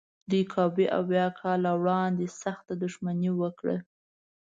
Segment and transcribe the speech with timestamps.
[0.29, 3.77] دوی کابو اویا کاله وړاندې سخته دښمني وکړه.